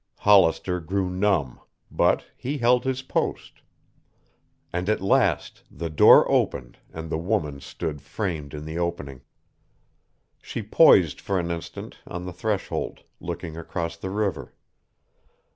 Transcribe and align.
Hollister 0.21 0.79
grew 0.79 1.11
numb. 1.11 1.59
But 1.91 2.25
he 2.35 2.57
held 2.57 2.85
his 2.85 3.03
post. 3.03 3.61
And 4.73 4.89
at 4.89 4.99
last 4.99 5.61
the 5.69 5.91
door 5.91 6.25
opened 6.27 6.79
and 6.91 7.11
the 7.11 7.19
woman 7.19 7.59
stood 7.59 8.01
framed 8.01 8.55
in 8.55 8.65
the 8.65 8.79
opening. 8.79 9.21
She 10.41 10.63
poised 10.63 11.21
for 11.21 11.37
an 11.37 11.51
instant 11.51 11.99
on 12.07 12.25
the 12.25 12.33
threshold, 12.33 13.03
looking 13.19 13.55
across 13.57 13.95
the 13.95 14.09
river. 14.09 14.55